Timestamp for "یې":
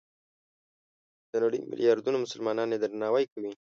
2.73-2.79